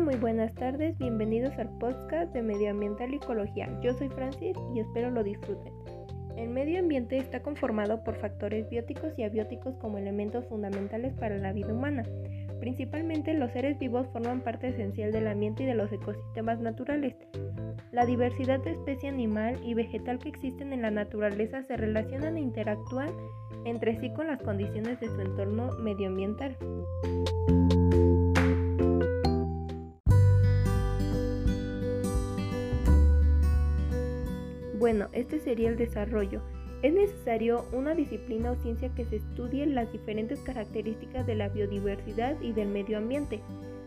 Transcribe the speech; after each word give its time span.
Muy 0.00 0.16
buenas 0.16 0.54
tardes, 0.54 0.96
bienvenidos 0.96 1.52
al 1.58 1.68
podcast 1.78 2.32
de 2.32 2.42
Medio 2.42 2.70
Ambiental 2.70 3.12
y 3.12 3.16
Ecología. 3.16 3.68
Yo 3.82 3.92
soy 3.92 4.08
Francis 4.08 4.56
y 4.74 4.80
espero 4.80 5.10
lo 5.10 5.22
disfruten. 5.22 5.72
El 6.34 6.48
medio 6.48 6.80
ambiente 6.80 7.18
está 7.18 7.42
conformado 7.42 8.02
por 8.02 8.16
factores 8.16 8.68
bióticos 8.70 9.12
y 9.18 9.22
abióticos 9.22 9.76
como 9.76 9.98
elementos 9.98 10.46
fundamentales 10.46 11.12
para 11.14 11.36
la 11.36 11.52
vida 11.52 11.74
humana. 11.74 12.04
Principalmente 12.58 13.34
los 13.34 13.52
seres 13.52 13.78
vivos 13.78 14.08
forman 14.12 14.40
parte 14.40 14.68
esencial 14.68 15.12
del 15.12 15.28
ambiente 15.28 15.64
y 15.64 15.66
de 15.66 15.74
los 15.74 15.92
ecosistemas 15.92 16.58
naturales. 16.58 17.14
La 17.92 18.06
diversidad 18.06 18.60
de 18.60 18.72
especie 18.72 19.10
animal 19.10 19.60
y 19.62 19.74
vegetal 19.74 20.18
que 20.18 20.30
existen 20.30 20.72
en 20.72 20.82
la 20.82 20.90
naturaleza 20.90 21.62
se 21.62 21.76
relacionan 21.76 22.38
e 22.38 22.40
interactúan 22.40 23.10
entre 23.66 24.00
sí 24.00 24.10
con 24.14 24.26
las 24.26 24.42
condiciones 24.42 24.98
de 25.00 25.08
su 25.08 25.20
entorno 25.20 25.70
medioambiental. 25.78 26.56
Bueno, 34.92 35.08
este 35.12 35.40
sería 35.40 35.70
el 35.70 35.78
desarrollo. 35.78 36.42
Es 36.82 36.92
necesario 36.92 37.64
una 37.72 37.94
disciplina 37.94 38.50
o 38.50 38.56
ciencia 38.56 38.94
que 38.94 39.06
se 39.06 39.16
estudie 39.16 39.64
las 39.64 39.90
diferentes 39.90 40.38
características 40.40 41.26
de 41.26 41.34
la 41.34 41.48
biodiversidad 41.48 42.38
y 42.42 42.52
del 42.52 42.68
medio 42.68 42.98
ambiente. 42.98 43.40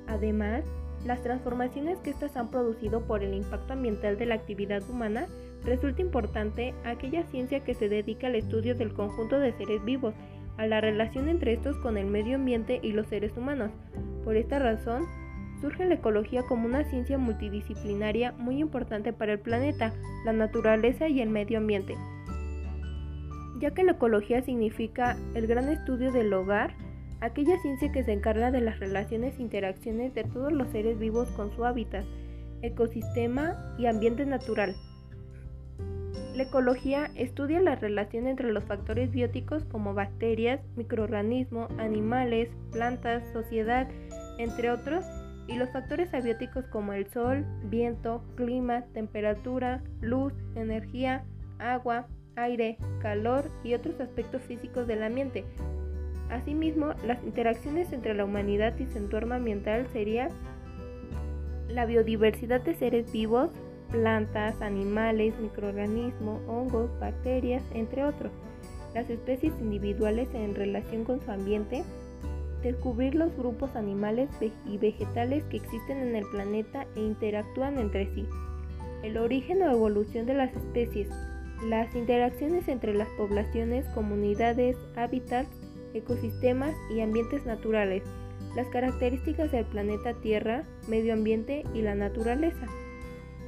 Además, 0.08 0.64
las 1.06 1.22
transformaciones 1.22 2.00
que 2.00 2.10
éstas 2.10 2.36
han 2.36 2.50
producido 2.50 3.02
por 3.02 3.22
el 3.22 3.36
impacto 3.36 3.74
ambiental 3.74 4.18
de 4.18 4.26
la 4.26 4.34
actividad 4.34 4.82
humana, 4.90 5.28
resulta 5.64 6.02
importante 6.02 6.74
aquella 6.84 7.22
ciencia 7.28 7.64
que 7.64 7.76
se 7.76 7.88
dedica 7.88 8.26
al 8.26 8.34
estudio 8.34 8.74
del 8.74 8.92
conjunto 8.92 9.38
de 9.38 9.54
seres 9.54 9.86
vivos, 9.86 10.16
a 10.58 10.66
la 10.66 10.82
relación 10.82 11.30
entre 11.30 11.54
estos 11.54 11.78
con 11.78 12.00
el 12.00 12.08
medio 12.08 12.38
ambiente 12.38 12.80
y 12.82 12.94
los 12.94 13.06
seres 13.06 13.38
humanos. 13.38 13.70
Por 14.24 14.38
esta 14.38 14.58
razón, 14.58 15.04
surge 15.62 15.86
la 15.86 15.96
ecología 15.96 16.44
como 16.44 16.66
una 16.66 16.84
ciencia 16.84 17.18
multidisciplinaria 17.18 18.34
muy 18.34 18.60
importante 18.60 19.14
para 19.14 19.34
el 19.34 19.40
planeta, 19.40 19.94
la 20.26 20.34
naturaleza 20.34 21.08
y 21.08 21.22
el 21.22 21.30
medio 21.30 21.58
ambiente. 21.58 21.96
Ya 23.60 23.72
que 23.72 23.84
la 23.84 23.94
ecología 23.94 24.42
significa 24.42 25.18
el 25.34 25.48
gran 25.48 25.70
estudio 25.70 26.12
del 26.12 26.34
hogar, 26.34 26.76
aquella 27.22 27.58
ciencia 27.62 27.92
que 27.92 28.04
se 28.04 28.14
encarga 28.14 28.52
de 28.52 28.62
las 28.62 28.80
relaciones 28.80 29.40
e 29.40 29.42
interacciones 29.42 30.14
de 30.14 30.24
todos 30.26 30.52
los 30.52 30.70
seres 30.70 31.00
vivos 31.00 31.30
con 31.32 31.52
su 31.56 31.66
hábitat, 31.66 32.06
ecosistema 32.62 33.76
y 33.78 33.86
ambiente 33.86 34.26
natural. 34.26 34.76
La 36.36 36.44
ecología 36.44 37.12
estudia 37.16 37.62
la 37.62 37.76
relación 37.76 38.28
entre 38.28 38.52
los 38.52 38.66
factores 38.66 39.10
bióticos 39.10 39.64
como 39.64 39.94
bacterias, 39.94 40.60
microorganismos, 40.76 41.72
animales, 41.80 42.50
plantas, 42.74 43.24
sociedad, 43.32 43.88
entre 44.38 44.70
otros, 44.70 45.06
y 45.48 45.56
los 45.56 45.70
factores 45.70 46.14
abióticos 46.14 46.66
como 46.68 46.94
el 46.94 47.08
sol, 47.08 47.46
viento, 47.64 48.24
clima, 48.36 48.84
temperatura, 48.94 49.84
luz, 50.02 50.34
energía, 50.56 51.24
agua, 51.60 52.08
aire, 52.36 52.78
calor 53.02 53.50
y 53.64 53.74
otros 53.74 54.00
aspectos 54.00 54.42
físicos 54.44 54.88
del 54.88 55.04
ambiente. 55.04 55.46
Asimismo, 56.30 56.94
las 57.06 57.24
interacciones 57.24 57.94
entre 57.94 58.16
la 58.16 58.26
humanidad 58.26 58.78
y 58.80 58.88
su 58.88 58.98
entorno 58.98 59.36
ambiental 59.36 59.88
sería 59.94 60.30
la 61.70 61.86
biodiversidad 61.86 62.62
de 62.62 62.74
seres 62.74 63.12
vivos, 63.12 63.52
plantas, 63.92 64.62
animales, 64.62 65.38
microorganismos, 65.40 66.42
hongos, 66.48 66.90
bacterias, 67.00 67.64
entre 67.74 68.04
otros. 68.04 68.32
Las 68.96 69.10
especies 69.10 69.54
individuales 69.60 70.30
en 70.34 70.56
relación 70.56 71.04
con 71.04 71.22
su 71.22 71.30
ambiente, 71.30 71.84
descubrir 72.66 73.14
los 73.14 73.36
grupos 73.38 73.76
animales 73.76 74.28
y 74.66 74.78
vegetales 74.80 75.44
que 75.46 75.58
existen 75.58 76.00
en 76.00 76.16
el 76.16 76.26
planeta 76.32 76.88
e 76.96 77.02
interactúan 77.02 77.78
entre 77.78 78.12
sí, 78.16 78.26
el 79.04 79.18
origen 79.18 79.62
o 79.62 79.72
evolución 79.72 80.26
de 80.26 80.34
las 80.34 80.52
especies, 80.56 81.08
las 81.64 81.94
interacciones 81.96 82.68
entre 82.68 82.96
las 82.96 83.08
poblaciones, 83.18 83.86
comunidades, 83.90 84.78
hábitats, 84.96 85.50
ecosistemas 85.94 86.74
y 86.94 87.02
ambientes 87.02 87.46
naturales, 87.46 88.02
las 88.56 88.68
características 88.70 89.52
del 89.52 89.66
planeta 89.66 90.16
Tierra, 90.16 90.64
medio 90.88 91.14
ambiente 91.14 91.64
y 91.76 91.84
la 91.84 91.94
naturaleza, 91.94 92.68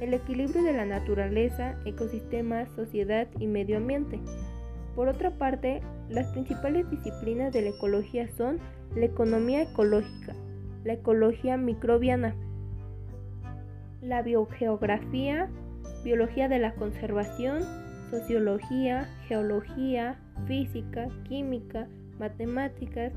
el 0.00 0.14
equilibrio 0.14 0.62
de 0.62 0.74
la 0.74 0.84
naturaleza, 0.84 1.76
ecosistemas, 1.84 2.68
sociedad 2.76 3.26
y 3.40 3.48
medio 3.48 3.78
ambiente. 3.78 4.20
Por 4.98 5.06
otra 5.06 5.30
parte, 5.30 5.80
las 6.08 6.26
principales 6.32 6.90
disciplinas 6.90 7.52
de 7.52 7.62
la 7.62 7.68
ecología 7.68 8.28
son 8.36 8.58
la 8.96 9.04
economía 9.04 9.62
ecológica, 9.62 10.34
la 10.82 10.94
ecología 10.94 11.56
microbiana, 11.56 12.34
la 14.02 14.22
biogeografía, 14.22 15.48
biología 16.02 16.48
de 16.48 16.58
la 16.58 16.74
conservación, 16.74 17.62
sociología, 18.10 19.08
geología, 19.28 20.18
física, 20.48 21.06
química, 21.28 21.86
matemáticas, 22.18 23.12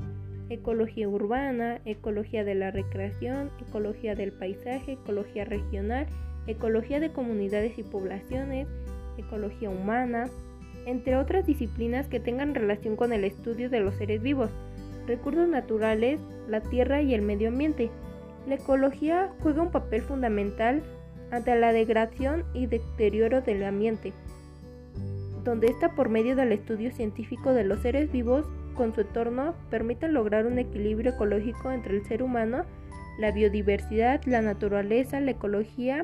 ecología 0.50 1.08
urbana, 1.08 1.80
ecología 1.84 2.44
de 2.44 2.54
la 2.54 2.70
recreación, 2.70 3.50
ecología 3.60 4.14
del 4.14 4.30
paisaje, 4.30 4.92
ecología 4.92 5.44
regional, 5.44 6.06
ecología 6.46 7.00
de 7.00 7.10
comunidades 7.10 7.76
y 7.76 7.82
poblaciones, 7.82 8.68
ecología 9.18 9.68
humana, 9.68 10.30
entre 10.86 11.16
otras 11.16 11.46
disciplinas 11.46 12.08
que 12.08 12.20
tengan 12.20 12.54
relación 12.54 12.96
con 12.96 13.12
el 13.12 13.24
estudio 13.24 13.70
de 13.70 13.80
los 13.80 13.94
seres 13.94 14.22
vivos, 14.22 14.50
recursos 15.06 15.48
naturales, 15.48 16.20
la 16.48 16.60
tierra 16.60 17.02
y 17.02 17.14
el 17.14 17.22
medio 17.22 17.48
ambiente. 17.48 17.90
La 18.46 18.56
ecología 18.56 19.32
juega 19.40 19.62
un 19.62 19.70
papel 19.70 20.02
fundamental 20.02 20.82
ante 21.30 21.54
la 21.56 21.72
degradación 21.72 22.44
y 22.52 22.66
deterioro 22.66 23.40
del 23.40 23.64
ambiente, 23.64 24.12
donde 25.44 25.68
ésta 25.68 25.94
por 25.94 26.08
medio 26.08 26.36
del 26.36 26.52
estudio 26.52 26.92
científico 26.92 27.52
de 27.52 27.64
los 27.64 27.80
seres 27.80 28.10
vivos 28.12 28.46
con 28.74 28.94
su 28.94 29.02
entorno 29.02 29.54
permite 29.70 30.08
lograr 30.08 30.46
un 30.46 30.58
equilibrio 30.58 31.12
ecológico 31.12 31.70
entre 31.70 31.96
el 31.96 32.04
ser 32.04 32.22
humano, 32.22 32.64
la 33.18 33.30
biodiversidad, 33.30 34.22
la 34.24 34.42
naturaleza, 34.42 35.20
la 35.20 35.32
ecología. 35.32 36.02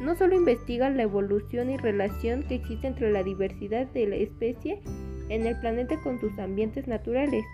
No 0.00 0.14
solo 0.14 0.36
investiga 0.36 0.90
la 0.90 1.02
evolución 1.02 1.70
y 1.70 1.76
relación 1.76 2.44
que 2.44 2.54
existe 2.56 2.86
entre 2.86 3.10
la 3.10 3.22
diversidad 3.22 3.86
de 3.88 4.06
la 4.06 4.16
especie 4.16 4.80
en 5.28 5.46
el 5.46 5.58
planeta 5.58 6.00
con 6.02 6.20
sus 6.20 6.38
ambientes 6.38 6.86
naturales, 6.86 7.44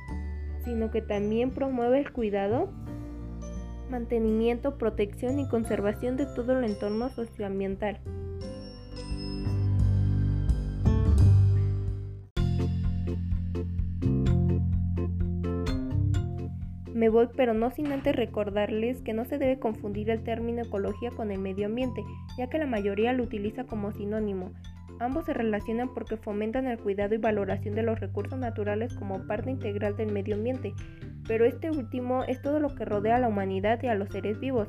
sino 0.64 0.90
que 0.90 1.02
también 1.02 1.50
promueve 1.50 2.00
el 2.00 2.12
cuidado, 2.12 2.70
mantenimiento, 3.90 4.76
protección 4.76 5.38
y 5.38 5.48
conservación 5.48 6.16
de 6.16 6.26
todo 6.26 6.58
el 6.58 6.64
entorno 6.64 7.08
socioambiental. 7.10 8.00
Me 16.94 17.08
voy, 17.08 17.28
pero 17.36 17.54
no 17.54 17.72
sin 17.72 17.90
antes 17.90 18.14
recordarles 18.14 19.02
que 19.02 19.14
no 19.14 19.24
se 19.24 19.36
debe 19.36 19.58
confundir 19.58 20.10
el 20.10 20.22
término 20.22 20.62
ecología 20.62 21.10
con 21.10 21.32
el 21.32 21.40
medio 21.40 21.66
ambiente, 21.66 22.04
ya 22.38 22.48
que 22.48 22.56
la 22.56 22.66
mayoría 22.66 23.12
lo 23.12 23.24
utiliza 23.24 23.64
como 23.64 23.90
sinónimo. 23.90 24.52
Ambos 25.00 25.24
se 25.24 25.34
relacionan 25.34 25.92
porque 25.92 26.16
fomentan 26.16 26.68
el 26.68 26.78
cuidado 26.78 27.16
y 27.16 27.18
valoración 27.18 27.74
de 27.74 27.82
los 27.82 27.98
recursos 27.98 28.38
naturales 28.38 28.94
como 28.94 29.26
parte 29.26 29.50
integral 29.50 29.96
del 29.96 30.12
medio 30.12 30.36
ambiente, 30.36 30.72
pero 31.26 31.44
este 31.44 31.68
último 31.68 32.22
es 32.22 32.40
todo 32.42 32.60
lo 32.60 32.76
que 32.76 32.84
rodea 32.84 33.16
a 33.16 33.20
la 33.20 33.28
humanidad 33.28 33.82
y 33.82 33.88
a 33.88 33.96
los 33.96 34.10
seres 34.10 34.38
vivos. 34.38 34.68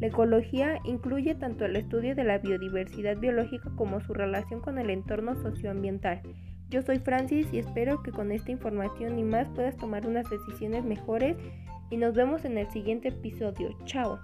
La 0.00 0.06
ecología 0.06 0.78
incluye 0.84 1.34
tanto 1.34 1.66
el 1.66 1.76
estudio 1.76 2.14
de 2.14 2.24
la 2.24 2.38
biodiversidad 2.38 3.18
biológica 3.18 3.70
como 3.76 4.00
su 4.00 4.14
relación 4.14 4.60
con 4.60 4.78
el 4.78 4.88
entorno 4.88 5.34
socioambiental. 5.36 6.22
Yo 6.68 6.82
soy 6.82 6.98
Francis 6.98 7.46
y 7.52 7.58
espero 7.58 8.02
que 8.02 8.10
con 8.10 8.32
esta 8.32 8.50
información 8.50 9.18
y 9.18 9.22
más 9.22 9.48
puedas 9.50 9.76
tomar 9.76 10.06
unas 10.06 10.28
decisiones 10.28 10.84
mejores 10.84 11.36
y 11.90 11.96
nos 11.96 12.14
vemos 12.14 12.44
en 12.44 12.58
el 12.58 12.70
siguiente 12.70 13.08
episodio. 13.08 13.76
Chao. 13.84 14.18